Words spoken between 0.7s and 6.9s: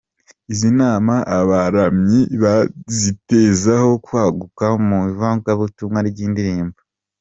nama abaramyi bazitezeho kwaguka mu ivugabutumwa ry’indirimbo.